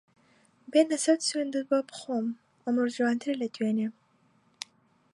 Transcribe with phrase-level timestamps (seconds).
[0.71, 2.27] بێنە سەد سوێندت بۆ بخۆم
[2.63, 3.87] ئەمڕۆ جوانترە لە دوێنێ